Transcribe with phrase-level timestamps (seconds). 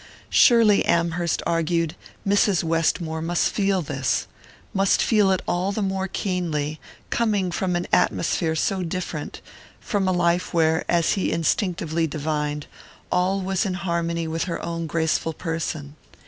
[0.31, 1.93] Surely, Amherst argued,
[2.27, 2.63] Mrs.
[2.63, 4.25] Westmore must feel this;
[4.73, 6.79] must feel it all the more keenly,
[7.11, 9.41] coming from an atmosphere so different,
[9.79, 12.65] from a life where, as he instinctively divined,
[13.11, 15.95] all was in harmony with her own graceful person.